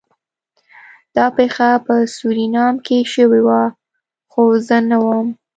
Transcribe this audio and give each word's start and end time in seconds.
دا 1.15 1.25
پیښه 1.37 1.69
په 1.85 1.93
سورینام 2.15 2.75
کې 2.85 2.97
شوې 3.13 3.41
وه 3.47 3.61
خو 4.31 4.43
زه 4.67 4.77
نه 4.89 4.97
وم 5.05 5.27